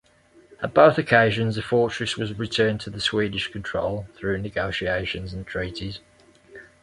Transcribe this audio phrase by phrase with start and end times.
[0.63, 5.99] At both occasions the fortress was returned to Swedish control through negotiations and treaties.